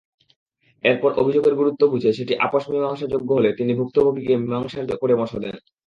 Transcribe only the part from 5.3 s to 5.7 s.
দেন।